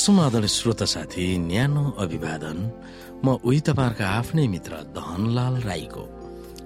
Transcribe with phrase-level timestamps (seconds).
[0.00, 2.58] सुमादल श्रोता साथी न्यानो अभिवादन।
[3.20, 6.04] म उही तपाईँहरूका आफ्नै मित्र धनलाल राईको।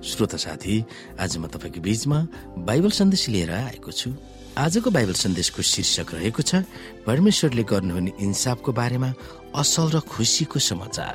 [0.06, 0.74] श्रोता साथी
[1.18, 2.18] आज म तपाईँको बीचमा
[2.62, 4.14] बाइबल सन्देश लिएर आएको छु।
[4.54, 6.62] आजको बाइबल सन्देशको शीर्षक रहेको छ
[7.02, 9.10] परमेश्वरले गर्नुहुने इन्साफको बारेमा
[9.58, 11.14] असल र खुसीको समाचार।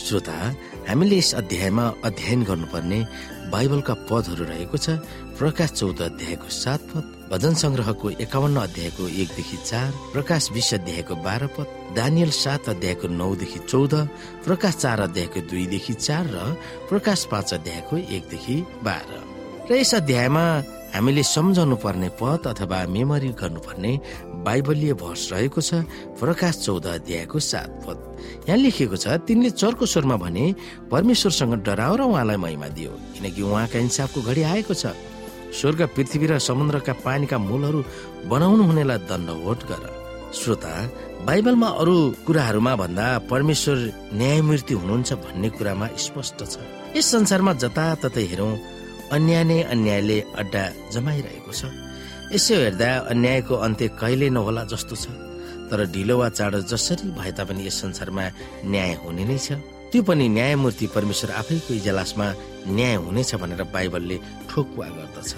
[0.00, 0.47] श्रोता
[0.88, 2.98] हामीले यस अध्यायमा अध्ययन गर्नुपर्ने
[3.52, 4.96] बाइबलका पदहरू रहेको छ।
[5.36, 11.46] प्रकाश चौध अध्यायको सात पद भजन संग्रहको एकाउन्न अध्यायको एकदेखि चार प्रकाश बिस अध्यायको बाह्र
[11.52, 13.94] पद दानियल सात अध्यायको नौदेखि चौध
[14.48, 16.56] प्रकाश चार अध्यायको दुईदेखि चार र
[16.88, 19.12] प्रकाश पाँच अध्यायको एकदेखि बाह्र।
[19.68, 20.44] र यस अध्यायमा
[20.96, 23.92] हामीले सम्झाउनु पर्ने पद अथवा मेमोरी गर्नुपर्ने
[24.48, 25.84] बाइबलीय भर्स रहेको छ
[26.16, 27.98] प्रकाश चौध अध्यायको सात पद।
[28.48, 30.44] यहाँ लेखिएको छ तिनले चर्को स्वरमा भने
[30.88, 34.96] परमेश्वरसँग डराओ र उहाँलाई महिमा दियो किनकि उहाँका इन्साफको घडी आएको छ।
[35.48, 37.80] स्वर्ग पृथ्वी र समुद्रका पानीका मूलहरू
[38.28, 39.84] बनाउनु हुनेलाई दण्डवोट गर।
[40.28, 40.72] श्रोता
[41.24, 43.78] बाइबलमा अरू कुराहरूमा भन्दा परमेश्वर
[44.12, 46.56] न्यायमूर्ति हुनुहुन्छ भन्ने कुरामा स्पष्ट छ।
[46.96, 48.52] यस संसारमा जताततै हेरौँ
[49.16, 51.72] अन्याय नै अन्यायले अड्डा जमाइरहेको छ।
[52.32, 55.06] यसो हेर्दा अन्यायको अन्त्य कहिले नहोला जस्तो छ।
[55.68, 58.24] तर ढिलो वा चाँडो जसरी भए तापनि यस संसारमा
[58.68, 59.56] न्याय हुने नै छ।
[59.92, 62.26] त्यो पनि न्यायमूर्ति परमेश्वर आफैको इजलासमा
[62.68, 64.16] न्याय हुनेछ भनेर बाइबलले
[64.48, 65.32] ठोकुवा गर्दछ।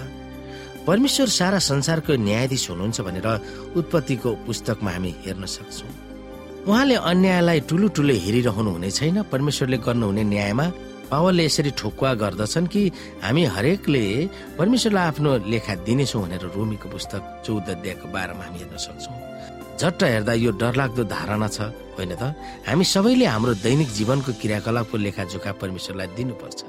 [0.87, 3.27] परमेश्वर सारा संसारको न्यायाधीश हुनुहुन्छ भनेर
[3.79, 5.91] उत्पत्तिको पुस्तकमा हामी हेर्न सक्छौँ।
[6.67, 10.65] उहाँले अन्यायलाई ठुलो ठुलो हेरिरहनु हुने छैन। परमेश्वरले गर्नुहुने न्यायमा
[11.11, 12.81] पावलले यसरी ठोकुवा गर्दछन् कि
[13.23, 14.03] हामी हरेकले
[14.57, 19.19] परमेश्वरलाई आफ्नो लेखा दिनेछौँ भनेर रोमीको पुस्तक चौध अध्यायको बाह्रमा हामी हेर्न सक्छौँ।
[19.75, 21.59] झट्ट हेर्दा यो डरलाग्दो धारणा छ
[21.99, 22.23] होइन त?
[22.67, 26.59] हामी सबैले हाम्रो दैनिक जीवनको क्रियाकलापको लेखाजोखा परमेश्वरलाई दिनुपर्छ।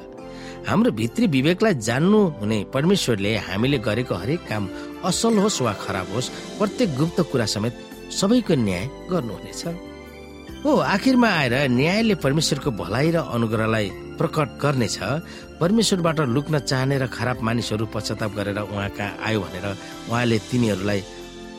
[0.66, 4.68] हाम्रो भित्री विवेकलाई जान्नु हुने परमेश्वरले हामीले गरेको हरेक काम
[5.06, 7.74] असल होस् वा खराब होस् प्रत्येक गुप्त कुरा समेत
[8.10, 9.62] सबैको न्याय गर्नुहुनेछ।
[10.66, 14.98] हो आखिरमा आएर न्यायले परमेश्वरको भलाइ र अनुग्रहलाई प्रकट गर्नेछ।
[15.60, 19.66] परमेश्वरबाट लुक्न चाहने र खराब मानिसहरू पश्चाताप गरेर उहाँका आयो भनेर
[20.10, 21.00] उहाँले तिनीहरूलाई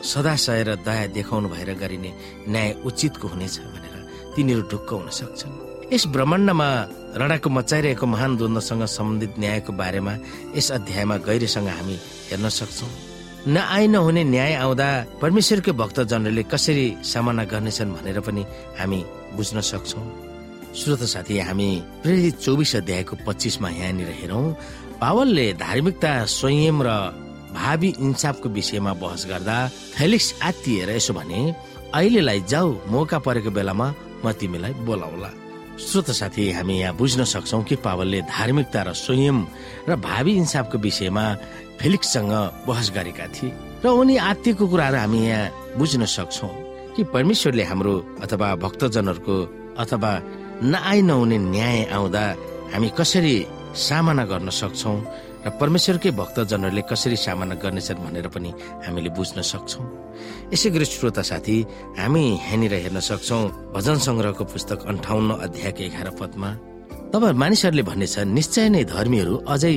[0.04, 2.10] सदा सहेर दया देखाउनु भएर गरिने
[2.48, 3.96] न्याय उचितको हुनेछ भनेर
[4.36, 5.52] तिनीहरू ढुक्क हुन सक्छन्।
[5.92, 6.68] यस ब्रह्माण्डमा
[7.20, 10.12] रडाको मचाइरहेको महान द्वन्द्वसँग सम्बन्धित न्यायको बारेमा
[10.56, 11.96] यस अध्यायमा गहिरेसँग हामी
[12.30, 12.90] हेर्न सक्छौँ।
[13.46, 14.88] नआइ नहुने न्याय आउँदा
[15.22, 18.42] परमेश्वरको भक्तजनहरूले कसरी सामना गर्नेछन् भनेर पनि
[18.78, 19.00] हामी
[19.36, 20.04] बुझ्न सक्छौँ।
[20.74, 21.70] श्रोत साथी हामी
[22.02, 24.56] प्रेरित चौबिस अध्यायको पच्चिसमा यहाँनिर हेरौँ।
[24.98, 26.90] पावलले धार्मिकता संयम र
[27.54, 29.56] भावी इन्साफको विषयमा बहस गर्दा
[29.94, 31.54] फेलिक्स आत्तिएर यसो भने
[31.94, 33.86] अहिलेलाई जाऊ मौका परेको बेलामा
[34.24, 35.30] म तिमीलाई बोलाउला।
[35.78, 39.46] श्रोत साथी हामी यहाँ बुझ्न सक्छौ कि पावलले धार्मिकता र संयम
[39.88, 41.24] र भावी इन्साफको विषयमा
[41.78, 42.34] फेलिक्ससँग
[42.66, 46.50] बहस गरेका थिए। र उनी आत्तिको कुराहरू हामी यहाँ बुझ्न सक्छौ
[46.98, 47.94] कि परमेश्वरले हाम्रो
[48.26, 49.36] अथवा भक्तजनहरूको
[49.78, 50.12] अथवा
[50.62, 52.24] नआइ नहुने न्याय आउँदा
[52.72, 53.36] हामी कसरी
[53.86, 54.98] सामना गर्न सक्छौँ
[55.44, 58.50] र परमेश्वरकै भक्तजनहरूले कसरी सामना गर्नेछन् भनेर पनि
[58.86, 59.84] हामीले बुझ्न सक्छौँ।
[60.52, 61.56] यसै गरी श्रोता साथी
[62.00, 63.42] हामी यहाँनिर हेर्न सक्छौँ
[63.74, 66.50] भजन सङ्ग्रहको पुस्तक अन्ठाउन्न अध्यायको एघार पदमा।
[67.12, 69.74] तब मानिसहरूले भन्नेछ निश्चय नै धर्मीहरू अझै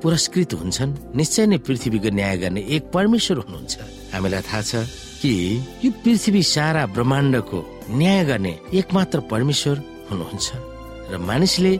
[0.00, 3.74] पुरस्कृत हुन्छन्। निश्चय नै पृथ्वीको न्याय गर्ने एक परमेश्वर हुनुहुन्छ
[4.14, 4.72] हामीलाई थाहा छ
[5.20, 5.32] कि
[5.84, 7.58] यो पृथ्वी सारा ब्रह्माण्डको
[8.00, 9.76] न्याय गर्ने एकमात्र परमेश्वर
[10.10, 10.48] हुनुहुन्छ
[11.10, 11.72] र मानिसले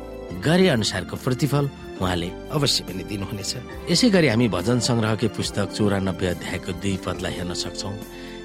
[0.46, 1.64] गरे अनुसारको प्रतिफल
[2.00, 3.52] उहाँले अवश्य पनि दिनुहुनेछ।
[3.90, 7.92] यसै गरी हामी भजन संग्रहकै पुस्तक चौरानब्बे अध्यायको दुई पदलाई हेर्न सक्छौ।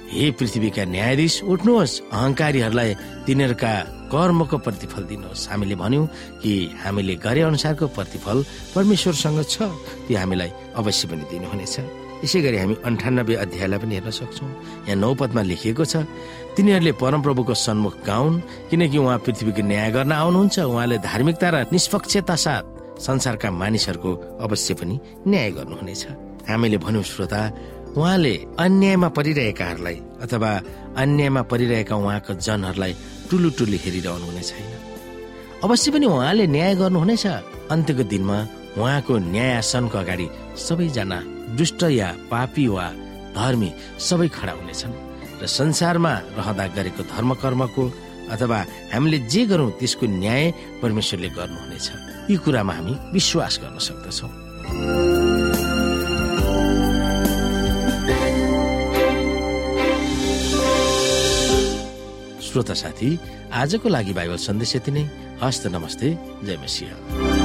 [0.06, 2.90] हे पृथ्वीका न्यायाधीश उठ्नुहोस्। अहंकारीहरूलाई
[3.26, 3.72] तिनीहरूका
[4.12, 6.06] कर्मको प्रतिफल दिनुहोस्। हामीले भन्यौँ
[6.42, 6.52] कि
[6.84, 8.38] हामीले गरे अनुसारको प्रतिफल
[8.74, 9.56] परमेश्वरसँग छ।
[10.06, 11.74] त्यो हामीलाई अवश्य पनि दिनुहुनेछ।
[12.24, 14.50] यसै गरी हामी अन्ठानब्बे अध्यायलाई पनि हेर्न सक्छौँ।
[14.88, 15.94] यहाँ नौ पदमा लेखिएको छ
[16.56, 18.40] तिनीहरूले परमप्रभुको सन्मुख गाउन्
[18.70, 22.64] किनकि उहाँ पृथ्वीको न्याय गर्न आउनुहुन्छ। उहाँले धार्मिकता र निष्पक्षता साथ
[22.96, 24.10] संसारका मानिसहरूको
[24.40, 24.94] अवश्य पनि
[25.28, 26.02] न्याय गर्नुहुनेछ।
[26.48, 27.40] हामीले भन्यौँ श्रोता
[27.96, 28.34] उहाँले
[28.64, 30.50] अन्यायमा परिरहेकाहरूलाई अथवा
[31.02, 32.92] अन्यायमा परिरहेका उहाँको जनहरूलाई
[33.28, 34.72] टुलु टुलु हेरिरहनु हुने छैन
[35.64, 37.26] अवश्य पनि उहाँले न्याय गर्नुहुनेछ।
[37.72, 38.38] अन्त्यको दिनमा
[38.80, 40.26] उहाँको न्याय आसनको अगाडि
[40.56, 41.18] सबैजना
[41.54, 42.86] दुष्ट या पापी वा
[43.36, 43.70] धर्मी
[44.00, 44.94] सबै खडा हुनेछन्
[45.42, 47.84] र संसारमा रहँदा गरेको धर्म कर्मको
[48.32, 48.58] अथवा
[48.92, 50.44] हामीले जे गरौँ त्यसको न्याय
[50.82, 51.86] परमेश्वरले गर्नुहुनेछ।
[52.30, 54.30] यी कुरामा हामी विश्वास गर्न सक्दछौँ।
[62.42, 63.08] श्रोता साथी
[63.52, 65.04] आजको लागि बाइबल सन्देश यति नै।
[65.42, 66.08] हस्त नमस्ते।
[66.44, 67.35] जय मसिंह।